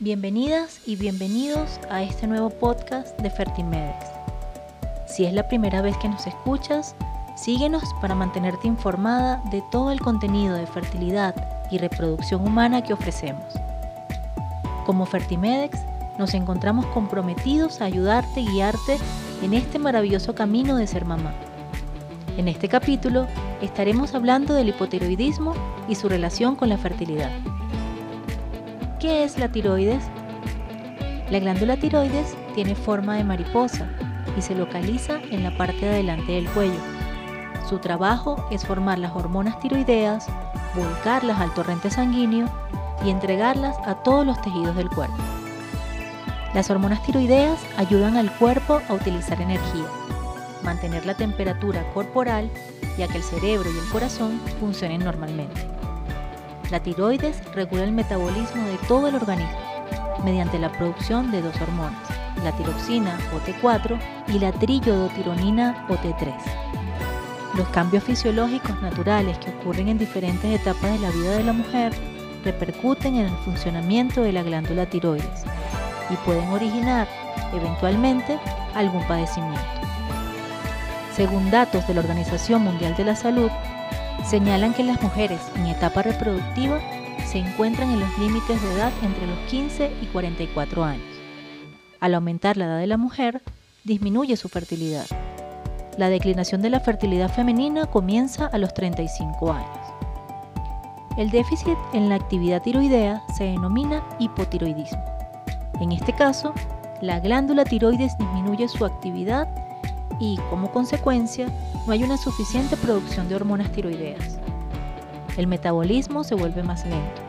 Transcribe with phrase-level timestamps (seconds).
[0.00, 4.06] Bienvenidas y bienvenidos a este nuevo podcast de Fertimedex.
[5.08, 6.94] Si es la primera vez que nos escuchas,
[7.36, 11.34] síguenos para mantenerte informada de todo el contenido de fertilidad
[11.72, 13.52] y reproducción humana que ofrecemos.
[14.86, 15.76] Como Fertimedex,
[16.16, 18.98] nos encontramos comprometidos a ayudarte y guiarte
[19.42, 21.32] en este maravilloso camino de ser mamá.
[22.36, 23.26] En este capítulo
[23.60, 25.54] estaremos hablando del hipotiroidismo
[25.88, 27.32] y su relación con la fertilidad.
[28.98, 30.02] ¿Qué es la tiroides?
[31.30, 33.88] La glándula tiroides tiene forma de mariposa
[34.36, 36.80] y se localiza en la parte de adelante del cuello.
[37.68, 40.26] Su trabajo es formar las hormonas tiroideas,
[40.74, 42.48] volcarlas al torrente sanguíneo
[43.04, 45.16] y entregarlas a todos los tejidos del cuerpo.
[46.52, 49.86] Las hormonas tiroideas ayudan al cuerpo a utilizar energía,
[50.64, 52.50] mantener la temperatura corporal
[52.96, 55.77] y a que el cerebro y el corazón funcionen normalmente.
[56.70, 59.58] La tiroides regula el metabolismo de todo el organismo
[60.24, 62.02] mediante la producción de dos hormonas,
[62.42, 63.98] la tiroxina o T4
[64.28, 66.34] y la triiodotironina o T3.
[67.54, 71.92] Los cambios fisiológicos naturales que ocurren en diferentes etapas de la vida de la mujer
[72.44, 75.44] repercuten en el funcionamiento de la glándula tiroides
[76.10, 77.08] y pueden originar,
[77.54, 78.38] eventualmente,
[78.74, 79.60] algún padecimiento.
[81.14, 83.50] Según datos de la Organización Mundial de la Salud,
[84.26, 86.80] señalan que las mujeres en etapa reproductiva
[87.26, 91.06] se encuentran en los límites de edad entre los 15 y 44 años.
[92.00, 93.42] Al aumentar la edad de la mujer,
[93.84, 95.06] disminuye su fertilidad.
[95.96, 99.78] La declinación de la fertilidad femenina comienza a los 35 años.
[101.16, 105.04] El déficit en la actividad tiroidea se denomina hipotiroidismo.
[105.80, 106.54] En este caso,
[107.00, 109.48] la glándula tiroides disminuye su actividad
[110.20, 111.48] y, como consecuencia,
[111.86, 114.38] no hay una suficiente producción de hormonas tiroideas.
[115.36, 117.22] El metabolismo se vuelve más lento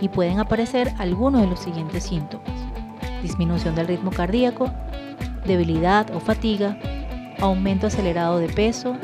[0.00, 2.50] y pueden aparecer algunos de los siguientes síntomas.
[3.22, 4.70] Disminución del ritmo cardíaco,
[5.46, 6.78] debilidad o fatiga,
[7.40, 8.96] aumento acelerado de peso,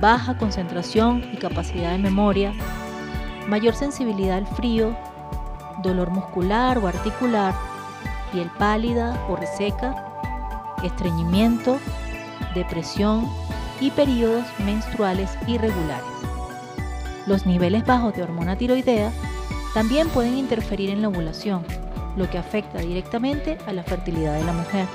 [0.00, 2.52] baja concentración y capacidad de memoria,
[3.48, 4.96] mayor sensibilidad al frío,
[5.82, 7.54] dolor muscular o articular,
[8.32, 9.94] piel pálida o reseca,
[10.82, 11.78] estreñimiento,
[12.56, 13.28] depresión
[13.80, 16.04] y periodos menstruales irregulares.
[17.26, 19.12] Los niveles bajos de hormona tiroidea
[19.74, 21.64] también pueden interferir en la ovulación,
[22.16, 24.86] lo que afecta directamente a la fertilidad de la mujer.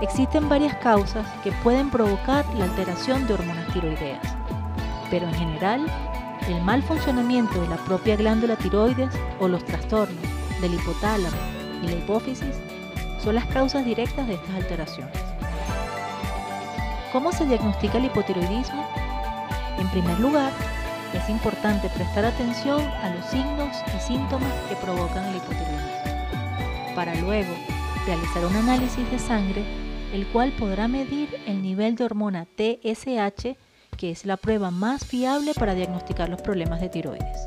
[0.00, 4.22] Existen varias causas que pueden provocar la alteración de hormonas tiroideas,
[5.10, 5.86] pero en general,
[6.46, 10.22] el mal funcionamiento de la propia glándula tiroides o los trastornos
[10.60, 11.36] del hipotálamo
[11.82, 12.54] y la hipófisis
[13.22, 15.37] son las causas directas de estas alteraciones.
[17.12, 18.86] ¿Cómo se diagnostica el hipotiroidismo?
[19.78, 20.52] En primer lugar,
[21.14, 27.54] es importante prestar atención a los signos y síntomas que provocan el hipotiroidismo, para luego
[28.04, 29.64] realizar un análisis de sangre,
[30.12, 33.56] el cual podrá medir el nivel de hormona TSH,
[33.96, 37.46] que es la prueba más fiable para diagnosticar los problemas de tiroides.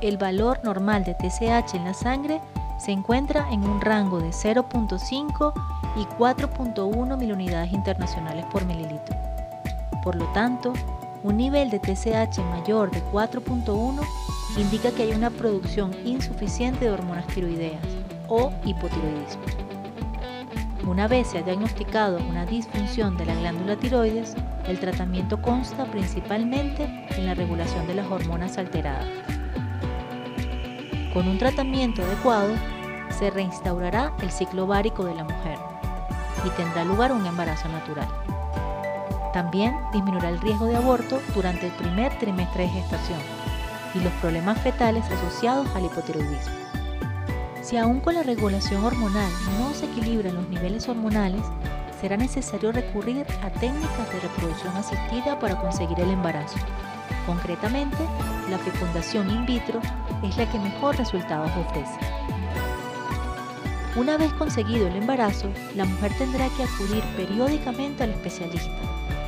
[0.00, 2.40] El valor normal de TSH en la sangre
[2.78, 9.16] se encuentra en un rango de 0.5 y 4.1 milunidades internacionales por mililitro.
[10.02, 10.72] Por lo tanto,
[11.22, 14.00] un nivel de TSH mayor de 4.1
[14.56, 17.82] indica que hay una producción insuficiente de hormonas tiroideas
[18.28, 19.42] o hipotiroidismo.
[20.86, 24.34] Una vez se ha diagnosticado una disfunción de la glándula tiroides,
[24.66, 29.06] el tratamiento consta principalmente en la regulación de las hormonas alteradas.
[31.14, 32.52] Con un tratamiento adecuado,
[33.10, 35.71] se reinstaurará el ciclo ovárico de la mujer
[36.44, 38.08] y tendrá lugar un embarazo natural.
[39.32, 43.18] También disminuirá el riesgo de aborto durante el primer trimestre de gestación
[43.94, 46.54] y los problemas fetales asociados al hipotiroidismo.
[47.62, 51.42] Si aún con la regulación hormonal no se equilibran los niveles hormonales,
[52.00, 56.58] será necesario recurrir a técnicas de reproducción asistida para conseguir el embarazo.
[57.26, 58.04] Concretamente,
[58.50, 59.80] la fecundación in vitro
[60.24, 61.98] es la que mejor resultados ofrece.
[63.94, 68.72] Una vez conseguido el embarazo, la mujer tendrá que acudir periódicamente al especialista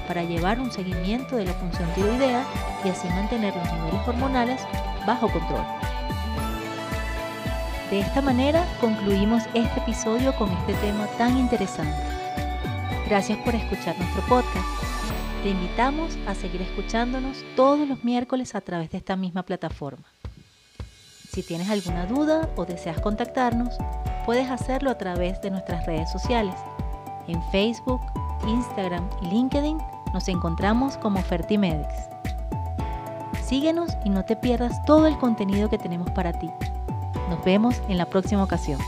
[0.09, 2.45] para llevar un seguimiento de la función tiroidea
[2.83, 4.63] y así mantener los niveles hormonales
[5.07, 5.65] bajo control.
[7.91, 12.03] De esta manera concluimos este episodio con este tema tan interesante.
[13.07, 14.67] Gracias por escuchar nuestro podcast.
[15.43, 20.05] Te invitamos a seguir escuchándonos todos los miércoles a través de esta misma plataforma.
[21.31, 23.75] Si tienes alguna duda o deseas contactarnos,
[24.25, 26.55] puedes hacerlo a través de nuestras redes sociales.
[27.27, 28.01] En Facebook,
[28.47, 29.79] Instagram y LinkedIn
[30.13, 32.09] nos encontramos como Fertimedex.
[33.43, 36.51] Síguenos y no te pierdas todo el contenido que tenemos para ti.
[37.29, 38.81] Nos vemos en la próxima ocasión.